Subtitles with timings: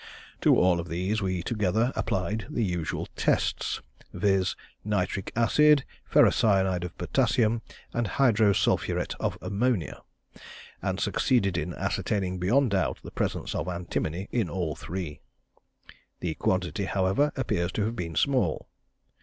[0.41, 3.81] To all of these we together applied the usual tests,
[4.11, 7.61] viz., nitric acid, ferrocyanide of potassium,
[7.93, 10.01] and hydrosulphuret of ammonia,
[10.81, 15.19] and succeeded in ascertaining beyond doubt the presence of antimony in all three.
[16.19, 18.67] The quantity, however, appears to have been small.